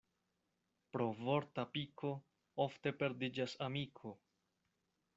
Pro 0.95 1.05
vorta 1.27 1.67
piko 1.77 2.13
ofte 2.67 2.95
perdiĝas 3.03 3.57
amiko. 3.71 4.19